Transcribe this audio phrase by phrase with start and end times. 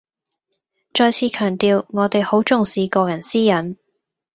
[0.95, 3.75] 再次強調我哋好重視個人私隱